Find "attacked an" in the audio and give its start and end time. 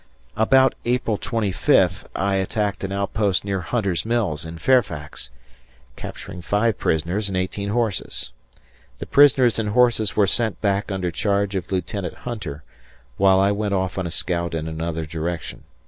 2.37-2.91